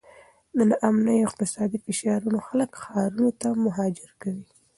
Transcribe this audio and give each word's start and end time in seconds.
ناامني 0.69 1.17
او 1.23 1.27
اقتصادي 1.29 1.77
فشارونه 1.85 2.39
خلک 2.47 2.71
ښارونو 2.83 3.27
ته 3.39 3.47
مهاجر 3.65 4.09
کوي. 4.21 4.45